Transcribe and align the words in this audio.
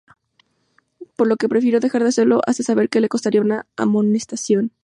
Por 1.15 1.27
lo 1.27 1.35
que 1.37 1.47
prefirió 1.47 1.79
dejar 1.79 2.01
de 2.01 2.09
hacerlo 2.09 2.41
porque 2.43 2.63
sabe 2.63 2.87
que 2.87 3.01
le 3.01 3.07
costaría 3.07 3.39
una 3.39 3.67
amonestación. 3.77 4.71